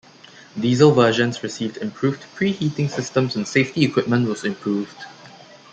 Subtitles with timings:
[0.59, 4.97] Diesel versions received improved pre-heating systems and safety equipment was improved.